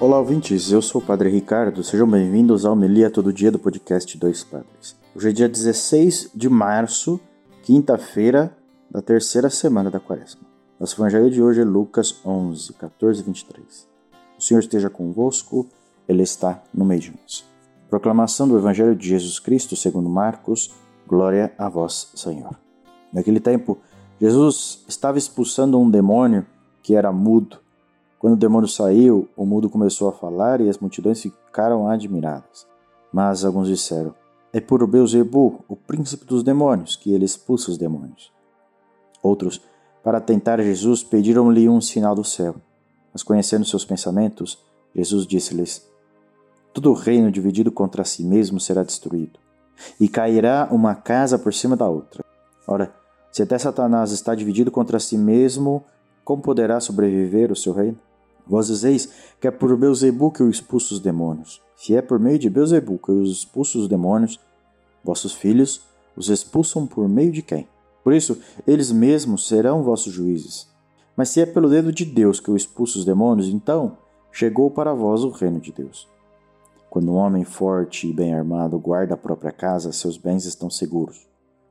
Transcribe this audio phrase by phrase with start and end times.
[0.00, 0.72] Olá, ouvintes.
[0.72, 1.84] Eu sou o Padre Ricardo.
[1.84, 4.96] Sejam bem-vindos ao Melia Todo Dia do podcast Dois Padres.
[5.14, 7.20] Hoje é dia 16 de março,
[7.62, 8.54] quinta-feira
[8.90, 10.42] da terceira semana da quaresma.
[10.80, 13.88] Nosso evangelho de hoje é Lucas 11, 14 e 23.
[14.36, 15.66] O Senhor esteja convosco,
[16.08, 17.44] Ele está no meio de nós.
[17.88, 20.74] Proclamação do Evangelho de Jesus Cristo segundo Marcos.
[21.06, 22.58] Glória a vós, Senhor.
[23.12, 23.78] Naquele tempo,
[24.20, 26.44] Jesus estava expulsando um demônio
[26.82, 27.58] que era mudo.
[28.24, 32.66] Quando o demônio saiu, o mudo começou a falar e as multidões ficaram admiradas.
[33.12, 34.14] Mas alguns disseram:
[34.50, 38.32] É por Beuzebu, o príncipe dos demônios, que ele expulsa os demônios.
[39.22, 39.60] Outros,
[40.02, 42.54] para tentar Jesus, pediram-lhe um sinal do céu.
[43.12, 44.58] Mas conhecendo seus pensamentos,
[44.94, 45.86] Jesus disse-lhes:
[46.72, 49.38] Todo reino dividido contra si mesmo será destruído,
[50.00, 52.24] e cairá uma casa por cima da outra.
[52.66, 52.90] Ora,
[53.30, 55.84] se até Satanás está dividido contra si mesmo,
[56.24, 57.98] como poderá sobreviver o seu reino?
[58.46, 59.08] Vós dizeis
[59.40, 61.62] que é por Beuzebu que eu expulso os demônios.
[61.76, 64.38] Se é por meio de Beuzebu que eu expulso os demônios,
[65.02, 65.82] vossos filhos
[66.16, 67.68] os expulsam por meio de quem?
[68.02, 70.68] Por isso, eles mesmos serão vossos juízes.
[71.16, 73.96] Mas se é pelo dedo de Deus que eu expulso os demônios, então
[74.30, 76.08] chegou para vós o reino de Deus.
[76.90, 81.26] Quando um homem forte e bem armado guarda a própria casa, seus bens estão seguros.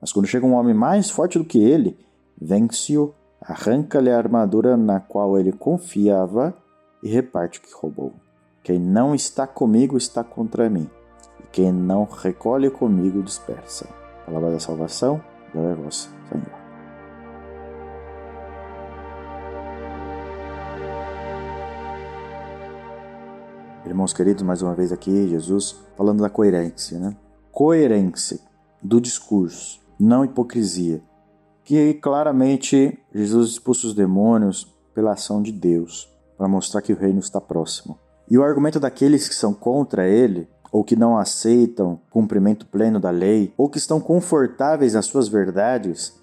[0.00, 1.96] Mas quando chega um homem mais forte do que ele,
[2.40, 3.14] vence-o,
[3.48, 6.54] arranca-lhe a armadura na qual ele confiava
[7.02, 8.12] e reparte o que roubou.
[8.62, 10.90] Quem não está comigo está contra mim,
[11.38, 13.86] e quem não recolhe comigo dispersa.
[14.24, 16.66] Palavra da salvação, glória a vós, Senhor.
[23.86, 27.16] Irmãos queridos, mais uma vez aqui, Jesus falando da coerência, né?
[27.52, 28.40] Coerência
[28.82, 31.00] do discurso, não hipocrisia.
[31.66, 36.08] Que claramente Jesus expulsa os demônios pela ação de Deus,
[36.38, 37.98] para mostrar que o reino está próximo.
[38.30, 43.10] E o argumento daqueles que são contra ele, ou que não aceitam cumprimento pleno da
[43.10, 46.14] lei, ou que estão confortáveis nas suas verdades,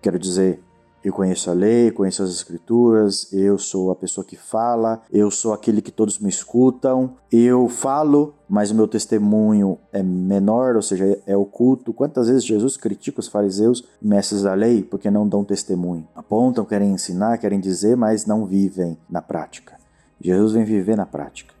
[0.00, 0.62] quero dizer,
[1.02, 5.52] eu conheço a lei, conheço as escrituras, eu sou a pessoa que fala, eu sou
[5.52, 11.20] aquele que todos me escutam, eu falo, mas o meu testemunho é menor, ou seja,
[11.26, 11.92] é oculto.
[11.92, 16.06] Quantas vezes Jesus critica os fariseus, mestres da lei, porque não dão testemunho?
[16.14, 19.76] Apontam, querem ensinar, querem dizer, mas não vivem na prática.
[20.20, 21.54] Jesus vem viver na prática.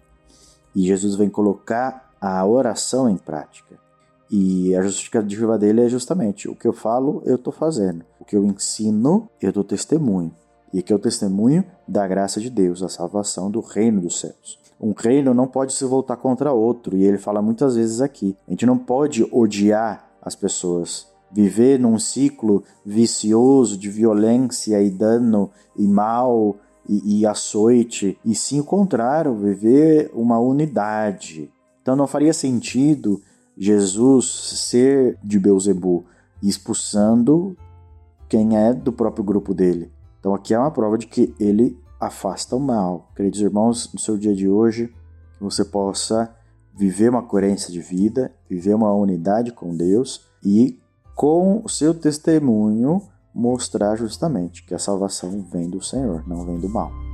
[0.74, 3.87] E Jesus vem colocar a oração em prática.
[4.30, 8.04] E a justificativa dele é justamente o que eu falo, eu estou fazendo.
[8.20, 10.32] O que eu ensino, eu dou testemunho.
[10.72, 14.58] E que é o testemunho da graça de Deus, a salvação do reino dos céus.
[14.80, 18.36] Um reino não pode se voltar contra outro, e ele fala muitas vezes aqui.
[18.46, 25.50] A gente não pode odiar as pessoas, viver num ciclo vicioso de violência e dano
[25.76, 26.56] e mal
[26.88, 31.50] e, e açoite, e sim o contrário, viver uma unidade.
[31.82, 33.20] Então não faria sentido
[33.58, 36.04] Jesus ser de Beuzebu
[36.40, 37.56] expulsando
[38.28, 39.90] quem é do próprio grupo dele.
[40.20, 43.10] Então aqui é uma prova de que ele afasta o mal.
[43.16, 44.86] Queridos irmãos, no seu dia de hoje,
[45.36, 46.32] que você possa
[46.72, 50.78] viver uma coerência de vida, viver uma unidade com Deus e
[51.16, 53.02] com o seu testemunho
[53.34, 57.07] mostrar justamente que a salvação vem do Senhor, não vem do mal.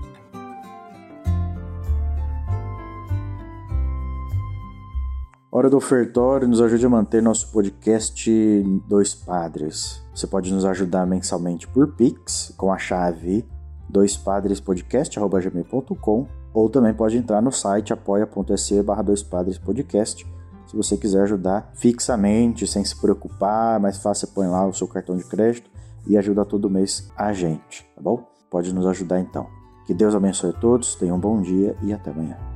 [5.57, 8.29] Hora do ofertório nos ajude a manter nosso podcast
[8.89, 10.03] Dois Padres.
[10.13, 13.47] Você pode nos ajudar mensalmente por Pix com a chave
[13.89, 20.27] doispadrespodcast.gmail.com ou também pode entrar no site apoia.se barra doispadrespodcast
[20.67, 25.17] se você quiser ajudar fixamente, sem se preocupar, mais fácil, põe lá o seu cartão
[25.17, 25.71] de crédito
[26.05, 28.27] e ajuda todo mês a gente, tá bom?
[28.51, 29.47] Pode nos ajudar então.
[29.87, 32.54] Que Deus abençoe a todos, tenham um bom dia e até amanhã.